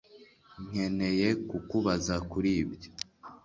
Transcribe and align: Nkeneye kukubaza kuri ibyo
Nkeneye 0.67 1.27
kukubaza 1.49 2.15
kuri 2.31 2.49
ibyo 2.61 2.89